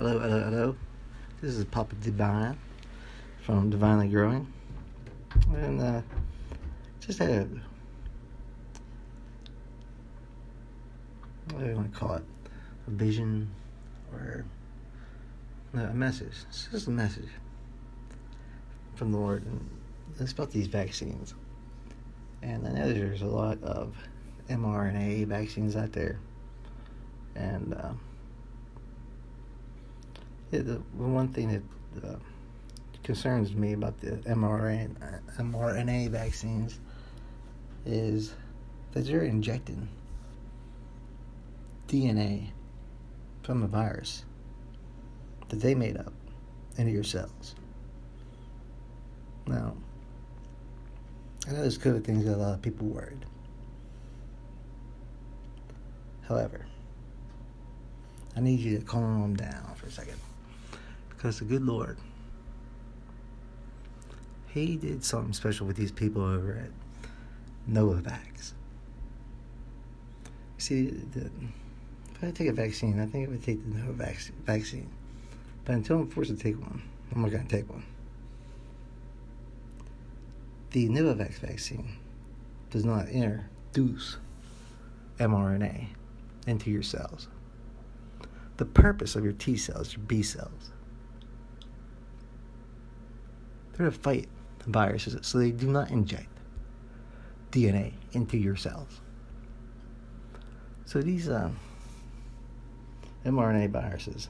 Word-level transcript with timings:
Hello, 0.00 0.18
hello, 0.18 0.40
hello. 0.40 0.76
This 1.42 1.56
is 1.56 1.64
Papa 1.66 1.94
Divine 1.96 2.56
from 3.42 3.68
Divinely 3.68 4.08
Growing. 4.08 4.50
And 5.52 5.78
uh, 5.78 6.00
just 7.00 7.18
had 7.18 7.28
a, 7.28 7.48
what 11.52 11.60
do 11.60 11.66
you 11.68 11.76
want 11.76 11.92
to 11.92 11.98
call 11.98 12.14
it? 12.14 12.22
A 12.86 12.90
vision 12.90 13.50
or 14.14 14.46
no, 15.74 15.84
a 15.84 15.92
message. 15.92 16.32
It's 16.48 16.68
just 16.72 16.86
a 16.86 16.90
message 16.90 17.28
from 18.94 19.12
the 19.12 19.18
Lord. 19.18 19.44
And 19.44 19.68
it's 20.18 20.32
about 20.32 20.50
these 20.50 20.68
vaccines. 20.68 21.34
And 22.40 22.66
I 22.66 22.70
know 22.70 22.90
there's 22.90 23.20
a 23.20 23.26
lot 23.26 23.62
of 23.62 23.94
mRNA 24.48 25.26
vaccines 25.26 25.76
out 25.76 25.92
there. 25.92 26.18
And 27.34 27.74
uh, 27.74 27.92
the 30.50 30.80
one 30.96 31.28
thing 31.28 31.62
that 31.92 32.08
uh, 32.08 32.16
concerns 33.02 33.54
me 33.54 33.72
about 33.72 34.00
the 34.00 34.12
mRNA, 34.28 35.20
mRNA 35.38 36.10
vaccines 36.10 36.80
is 37.86 38.34
that 38.92 39.06
they're 39.06 39.22
injecting 39.22 39.88
DNA 41.88 42.48
from 43.42 43.62
a 43.62 43.66
virus 43.66 44.24
that 45.48 45.60
they 45.60 45.74
made 45.74 45.96
up 45.96 46.12
into 46.76 46.92
your 46.92 47.04
cells. 47.04 47.54
Now, 49.46 49.74
I 51.48 51.52
know 51.52 51.62
there's 51.62 51.78
COVID 51.78 52.04
things 52.04 52.24
that 52.24 52.36
a 52.36 52.36
lot 52.36 52.54
of 52.54 52.62
people 52.62 52.86
worried. 52.86 53.24
However, 56.28 56.66
I 58.36 58.40
need 58.40 58.60
you 58.60 58.78
to 58.78 58.84
calm 58.84 59.34
down 59.34 59.74
for 59.74 59.86
a 59.86 59.90
second. 59.90 60.14
Because 61.20 61.38
the 61.38 61.44
good 61.44 61.66
Lord, 61.66 61.98
He 64.46 64.76
did 64.76 65.04
something 65.04 65.34
special 65.34 65.66
with 65.66 65.76
these 65.76 65.92
people 65.92 66.22
over 66.22 66.52
at 66.52 66.70
Novavax. 67.70 68.54
See, 70.56 70.86
the, 70.86 71.30
if 72.14 72.24
I 72.24 72.30
take 72.30 72.48
a 72.48 72.54
vaccine, 72.54 72.98
I 72.98 73.04
think 73.04 73.28
I 73.28 73.32
would 73.32 73.42
take 73.42 73.62
the 73.62 73.80
Novavax 73.80 74.30
vaccine. 74.46 74.88
But 75.66 75.74
until 75.74 75.98
I'm 75.98 76.08
forced 76.08 76.30
to 76.30 76.42
take 76.42 76.58
one, 76.58 76.80
I'm 77.14 77.20
not 77.20 77.30
going 77.30 77.46
to 77.46 77.54
take 77.54 77.68
one. 77.68 77.84
The 80.70 80.88
Novavax 80.88 81.34
vaccine 81.34 81.98
does 82.70 82.86
not 82.86 83.08
introduce 83.10 84.16
mRNA 85.18 85.88
into 86.46 86.70
your 86.70 86.82
cells. 86.82 87.28
The 88.56 88.64
purpose 88.64 89.16
of 89.16 89.22
your 89.22 89.34
T 89.34 89.58
cells, 89.58 89.92
your 89.92 90.02
B 90.06 90.22
cells, 90.22 90.70
they're 93.80 93.90
to 93.90 93.98
fight 93.98 94.28
viruses, 94.66 95.16
so 95.26 95.38
they 95.38 95.50
do 95.50 95.70
not 95.70 95.90
inject 95.90 96.28
DNA 97.50 97.94
into 98.12 98.36
your 98.36 98.56
cells. 98.56 99.00
So 100.84 101.00
these 101.00 101.28
uh, 101.28 101.50
mRNA 103.24 103.70
viruses, 103.70 104.28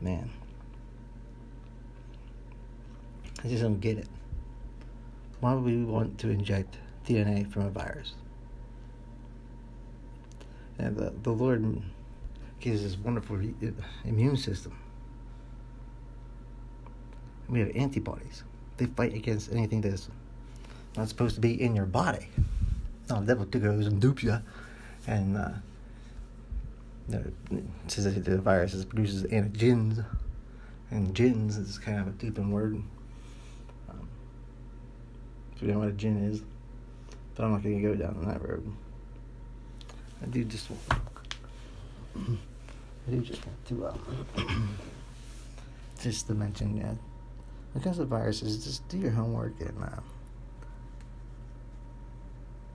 man, 0.00 0.30
I 3.44 3.48
just 3.48 3.62
don't 3.62 3.80
get 3.80 3.98
it. 3.98 4.08
Why 5.40 5.54
would 5.54 5.64
we 5.64 5.84
want 5.84 6.18
to 6.18 6.30
inject 6.30 6.78
DNA 7.06 7.50
from 7.50 7.66
a 7.66 7.70
virus? 7.70 8.14
And 10.78 10.96
the, 10.96 11.12
the 11.22 11.30
Lord 11.30 11.82
gives 12.60 12.82
this 12.82 12.96
wonderful 12.96 13.40
immune 14.04 14.36
system. 14.36 14.76
We 17.52 17.60
have 17.60 17.76
antibodies. 17.76 18.44
They 18.78 18.86
fight 18.86 19.14
against 19.14 19.52
anything 19.52 19.82
that's 19.82 20.08
not 20.96 21.08
supposed 21.08 21.34
to 21.34 21.40
be 21.42 21.62
in 21.62 21.76
your 21.76 21.84
body. 21.84 22.28
Now, 23.10 23.20
the 23.20 23.26
devil 23.26 23.44
goes 23.44 23.86
and 23.86 24.00
dupes 24.00 24.22
you, 24.22 24.38
and 25.06 25.36
uh, 25.36 25.50
says 27.88 28.04
that 28.04 28.24
the 28.24 28.38
virus 28.38 28.84
produces 28.86 29.24
antigens, 29.24 30.02
and 30.90 31.14
gens 31.14 31.58
is 31.58 31.78
kind 31.78 32.00
of 32.00 32.06
a 32.06 32.10
duping 32.12 32.50
word. 32.50 32.82
Um, 33.90 34.08
if 35.54 35.60
you 35.60 35.68
don't 35.68 35.76
know 35.76 35.80
what 35.80 35.88
a 35.88 35.92
gen 35.92 36.16
is, 36.24 36.42
but 37.34 37.44
I'm 37.44 37.52
not 37.52 37.62
to 37.62 37.82
go 37.82 37.94
down 37.94 38.24
that 38.26 38.42
road. 38.42 38.72
I 40.22 40.26
do 40.26 40.42
just 40.44 40.70
want, 40.70 41.02
I 43.06 43.10
do 43.10 43.20
just 43.20 43.42
want 43.44 43.66
to 43.66 43.86
uh, 43.86 43.94
just 46.00 46.28
to 46.28 46.34
mention 46.34 46.78
yeah, 46.78 46.94
when 47.72 47.80
it 47.80 47.84
comes 47.84 47.96
to 47.96 48.04
viruses, 48.04 48.64
just 48.64 48.86
do 48.88 48.98
your 48.98 49.10
homework 49.10 49.58
and 49.60 49.82
uh, 49.82 50.00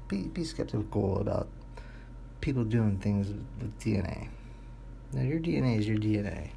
be 0.08 0.24
be 0.24 0.44
skeptical 0.44 1.20
about 1.20 1.48
people 2.42 2.64
doing 2.64 2.98
things 2.98 3.28
with, 3.28 3.46
with 3.62 3.80
DNA. 3.80 4.30
Now 5.14 5.22
your 5.22 5.40
DNA 5.40 5.78
is 5.78 5.88
your 5.88 5.98
DNA. 5.98 6.50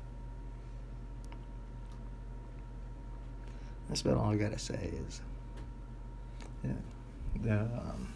That's 3.88 4.02
about 4.02 4.18
all 4.18 4.30
I 4.30 4.36
gotta 4.36 4.58
say 4.58 4.90
is 5.06 5.20
yeah. 6.64 6.72
The, 7.42 7.60
um, 7.60 8.12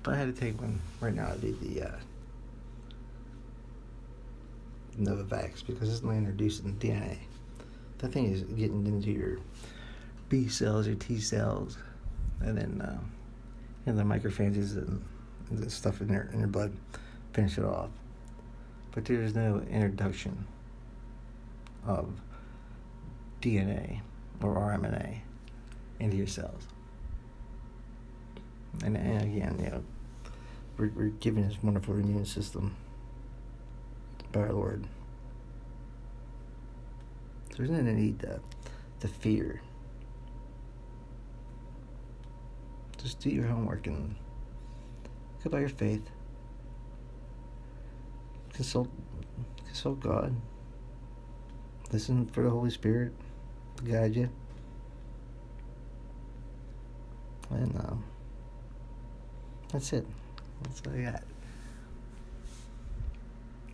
if 0.00 0.08
I 0.08 0.16
had 0.16 0.34
to 0.34 0.40
take 0.40 0.60
one 0.60 0.80
right 1.00 1.14
now, 1.14 1.28
it'd 1.30 1.40
be 1.40 1.74
the 1.74 1.88
uh, 1.88 1.96
Novavax 4.98 5.66
because 5.66 5.92
it's 5.92 6.02
not 6.02 6.12
introducing 6.12 6.74
DNA. 6.76 7.18
That 7.98 8.12
thing 8.12 8.32
is 8.32 8.42
getting 8.42 8.86
into 8.86 9.10
your 9.10 9.38
B 10.28 10.48
cells, 10.48 10.86
your 10.86 10.96
T 10.96 11.18
cells, 11.18 11.78
and 12.40 12.56
then 12.56 12.80
uh, 12.80 12.98
know, 13.92 13.96
the 13.96 14.02
microphages 14.02 14.76
and 14.76 15.02
the 15.50 15.70
stuff 15.70 16.00
in 16.00 16.08
your 16.08 16.28
in 16.32 16.40
your 16.40 16.48
blood 16.48 16.72
finish 17.32 17.58
it 17.58 17.64
off. 17.64 17.90
But 18.92 19.04
there's 19.04 19.34
no 19.34 19.62
introduction 19.70 20.46
of 21.86 22.20
DNA 23.40 24.00
or 24.42 24.54
RNA 24.54 25.20
into 26.00 26.16
your 26.16 26.26
cells. 26.26 26.66
And, 28.84 28.96
and 28.96 29.22
again, 29.22 29.58
you 29.58 29.70
know, 29.70 29.84
we're, 30.76 30.92
we're 30.94 31.08
given 31.08 31.48
this 31.48 31.56
wonderful 31.62 31.94
immune 31.94 32.24
system 32.24 32.76
by 34.32 34.40
our 34.40 34.52
Lord. 34.52 34.86
There's 37.58 37.70
no 37.70 37.80
need 37.80 38.20
to, 38.20 38.40
to 39.00 39.08
fear. 39.08 39.60
Just 43.02 43.18
do 43.18 43.30
your 43.30 43.46
homework 43.46 43.88
and 43.88 44.14
go 45.42 45.50
by 45.50 45.58
your 45.58 45.68
faith. 45.68 46.08
Consult 48.52 48.88
consult 49.66 49.98
God. 49.98 50.36
Listen 51.92 52.26
for 52.26 52.44
the 52.44 52.50
Holy 52.50 52.70
Spirit 52.70 53.12
to 53.78 53.84
guide 53.84 54.14
you. 54.14 54.28
And 57.50 57.76
uh, 57.76 57.94
that's 59.72 59.92
it. 59.92 60.06
That's 60.62 60.82
all 60.86 60.92
I 60.92 61.10
got. 61.10 61.22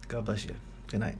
God 0.09 0.25
bless 0.25 0.47
you. 0.47 0.55
Good 0.87 1.01
night. 1.01 1.19